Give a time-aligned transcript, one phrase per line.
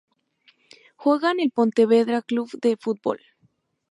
[0.95, 3.19] Juega en el Pontevedra Club de Fútbol.